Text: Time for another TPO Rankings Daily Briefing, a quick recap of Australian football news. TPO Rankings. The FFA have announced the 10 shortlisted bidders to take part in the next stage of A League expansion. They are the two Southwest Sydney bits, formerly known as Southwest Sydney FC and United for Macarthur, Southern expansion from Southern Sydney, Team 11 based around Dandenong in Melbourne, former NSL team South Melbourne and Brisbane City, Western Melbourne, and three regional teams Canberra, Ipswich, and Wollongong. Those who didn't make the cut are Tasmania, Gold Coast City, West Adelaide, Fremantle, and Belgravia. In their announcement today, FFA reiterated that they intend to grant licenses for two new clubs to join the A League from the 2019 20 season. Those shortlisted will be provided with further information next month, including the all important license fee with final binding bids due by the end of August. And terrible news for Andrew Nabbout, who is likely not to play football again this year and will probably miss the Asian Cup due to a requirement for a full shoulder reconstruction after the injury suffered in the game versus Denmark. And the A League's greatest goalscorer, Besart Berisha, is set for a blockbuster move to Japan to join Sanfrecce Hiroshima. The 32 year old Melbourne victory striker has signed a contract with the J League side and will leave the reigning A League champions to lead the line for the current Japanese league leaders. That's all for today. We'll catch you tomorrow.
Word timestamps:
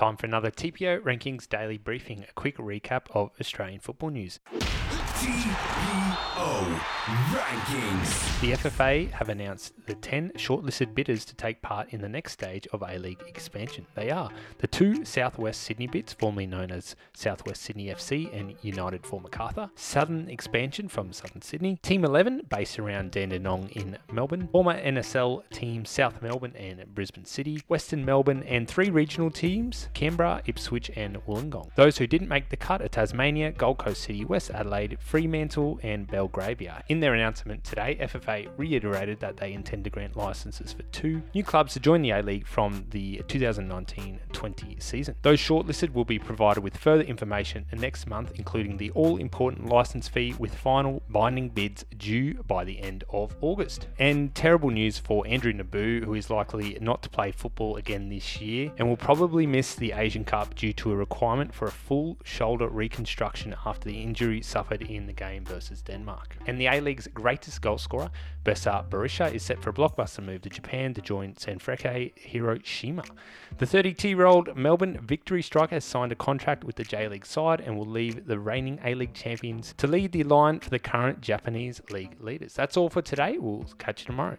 Time 0.00 0.16
for 0.16 0.24
another 0.24 0.50
TPO 0.50 1.02
Rankings 1.02 1.46
Daily 1.46 1.76
Briefing, 1.76 2.24
a 2.26 2.32
quick 2.32 2.56
recap 2.56 3.02
of 3.10 3.32
Australian 3.38 3.80
football 3.80 4.08
news. 4.08 4.40
TPO 5.20 6.80
Rankings. 7.32 8.40
The 8.40 8.52
FFA 8.52 9.10
have 9.10 9.28
announced 9.28 9.74
the 9.86 9.94
10 9.94 10.32
shortlisted 10.36 10.94
bidders 10.94 11.24
to 11.26 11.34
take 11.34 11.60
part 11.60 11.92
in 11.92 12.00
the 12.00 12.08
next 12.08 12.32
stage 12.32 12.66
of 12.72 12.82
A 12.82 12.98
League 12.98 13.22
expansion. 13.26 13.84
They 13.94 14.10
are 14.10 14.30
the 14.58 14.66
two 14.66 15.04
Southwest 15.04 15.62
Sydney 15.62 15.88
bits, 15.88 16.12
formerly 16.12 16.46
known 16.46 16.70
as 16.70 16.94
Southwest 17.12 17.62
Sydney 17.62 17.86
FC 17.86 18.32
and 18.32 18.54
United 18.62 19.04
for 19.04 19.20
Macarthur, 19.20 19.70
Southern 19.74 20.28
expansion 20.30 20.88
from 20.88 21.12
Southern 21.12 21.42
Sydney, 21.42 21.78
Team 21.82 22.04
11 22.04 22.46
based 22.48 22.78
around 22.78 23.10
Dandenong 23.10 23.70
in 23.72 23.98
Melbourne, 24.12 24.48
former 24.52 24.80
NSL 24.80 25.42
team 25.50 25.84
South 25.84 26.22
Melbourne 26.22 26.54
and 26.56 26.94
Brisbane 26.94 27.24
City, 27.24 27.60
Western 27.68 28.04
Melbourne, 28.04 28.42
and 28.44 28.68
three 28.68 28.88
regional 28.88 29.30
teams 29.30 29.88
Canberra, 29.94 30.42
Ipswich, 30.46 30.90
and 30.96 31.16
Wollongong. 31.26 31.74
Those 31.74 31.98
who 31.98 32.06
didn't 32.06 32.28
make 32.28 32.48
the 32.48 32.56
cut 32.56 32.80
are 32.80 32.88
Tasmania, 32.88 33.52
Gold 33.52 33.78
Coast 33.78 34.02
City, 34.02 34.24
West 34.24 34.50
Adelaide, 34.50 34.96
Fremantle, 35.10 35.80
and 35.82 36.06
Belgravia. 36.06 36.84
In 36.88 37.00
their 37.00 37.14
announcement 37.14 37.64
today, 37.64 37.98
FFA 38.00 38.48
reiterated 38.56 39.18
that 39.18 39.38
they 39.38 39.52
intend 39.52 39.82
to 39.82 39.90
grant 39.90 40.14
licenses 40.14 40.72
for 40.72 40.84
two 40.92 41.20
new 41.34 41.42
clubs 41.42 41.72
to 41.72 41.80
join 41.80 42.02
the 42.02 42.10
A 42.10 42.22
League 42.22 42.46
from 42.46 42.84
the 42.90 43.20
2019 43.26 44.20
20 44.32 44.76
season. 44.78 45.16
Those 45.22 45.40
shortlisted 45.40 45.92
will 45.92 46.04
be 46.04 46.20
provided 46.20 46.62
with 46.62 46.76
further 46.76 47.02
information 47.02 47.66
next 47.72 48.06
month, 48.06 48.34
including 48.36 48.76
the 48.76 48.92
all 48.92 49.16
important 49.16 49.66
license 49.66 50.06
fee 50.06 50.32
with 50.38 50.54
final 50.54 51.02
binding 51.08 51.48
bids 51.48 51.84
due 51.98 52.34
by 52.46 52.62
the 52.62 52.78
end 52.78 53.02
of 53.10 53.34
August. 53.40 53.88
And 53.98 54.32
terrible 54.32 54.70
news 54.70 54.96
for 54.96 55.26
Andrew 55.26 55.52
Nabbout, 55.52 56.04
who 56.04 56.14
is 56.14 56.30
likely 56.30 56.78
not 56.80 57.02
to 57.02 57.08
play 57.08 57.32
football 57.32 57.74
again 57.74 58.10
this 58.10 58.40
year 58.40 58.70
and 58.78 58.88
will 58.88 58.96
probably 58.96 59.44
miss 59.44 59.74
the 59.74 59.90
Asian 59.90 60.24
Cup 60.24 60.54
due 60.54 60.72
to 60.74 60.92
a 60.92 60.96
requirement 60.96 61.52
for 61.52 61.66
a 61.66 61.72
full 61.72 62.16
shoulder 62.22 62.68
reconstruction 62.68 63.56
after 63.66 63.88
the 63.88 64.00
injury 64.00 64.40
suffered 64.40 64.82
in 64.82 64.99
the 65.06 65.12
game 65.12 65.44
versus 65.44 65.82
Denmark. 65.82 66.36
And 66.46 66.60
the 66.60 66.66
A 66.66 66.80
League's 66.80 67.08
greatest 67.08 67.60
goalscorer, 67.62 68.10
Besart 68.44 68.88
Berisha, 68.88 69.32
is 69.32 69.42
set 69.42 69.62
for 69.62 69.70
a 69.70 69.72
blockbuster 69.72 70.24
move 70.24 70.42
to 70.42 70.50
Japan 70.50 70.94
to 70.94 71.00
join 71.00 71.34
Sanfrecce 71.34 72.12
Hiroshima. 72.16 73.04
The 73.58 73.66
32 73.66 74.08
year 74.08 74.26
old 74.26 74.56
Melbourne 74.56 74.98
victory 75.02 75.42
striker 75.42 75.76
has 75.76 75.84
signed 75.84 76.12
a 76.12 76.16
contract 76.16 76.64
with 76.64 76.76
the 76.76 76.84
J 76.84 77.08
League 77.08 77.26
side 77.26 77.60
and 77.60 77.76
will 77.76 77.86
leave 77.86 78.26
the 78.26 78.38
reigning 78.38 78.80
A 78.84 78.94
League 78.94 79.14
champions 79.14 79.74
to 79.78 79.86
lead 79.86 80.12
the 80.12 80.24
line 80.24 80.60
for 80.60 80.70
the 80.70 80.78
current 80.78 81.20
Japanese 81.20 81.80
league 81.90 82.16
leaders. 82.20 82.54
That's 82.54 82.76
all 82.76 82.88
for 82.88 83.02
today. 83.02 83.38
We'll 83.38 83.66
catch 83.78 84.02
you 84.02 84.06
tomorrow. 84.06 84.36